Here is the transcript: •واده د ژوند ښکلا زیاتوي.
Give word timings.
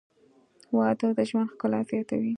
•واده 0.77 1.07
د 1.17 1.19
ژوند 1.29 1.49
ښکلا 1.53 1.79
زیاتوي. 1.89 2.29